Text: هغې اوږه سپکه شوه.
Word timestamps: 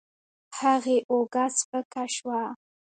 هغې 0.59 0.97
اوږه 1.09 1.45
سپکه 1.57 2.03
شوه. 2.15 2.41